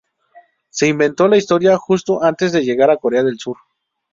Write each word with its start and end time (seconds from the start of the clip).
Se 0.71 0.87
inventó 0.87 1.27
la 1.27 1.37
historia 1.37 1.77
justo 1.77 2.23
antes 2.23 2.51
de 2.51 2.63
llegar 2.65 2.89
a 2.89 2.97
Corea 2.97 3.21
del 3.21 3.37
Sur". 3.37 3.57